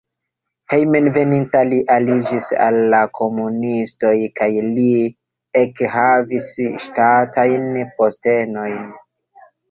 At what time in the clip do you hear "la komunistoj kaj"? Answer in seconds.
2.93-4.47